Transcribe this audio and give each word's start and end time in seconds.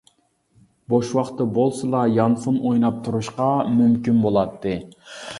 بوش 0.93 1.09
ۋاقتى 1.17 1.45
بولسىلا 1.57 1.99
يانفون 2.13 2.57
ئويناپ 2.69 2.97
تۇرۇشقا 3.07 3.49
مۇمكىن 3.75 4.23
بولاتتى. 4.25 4.73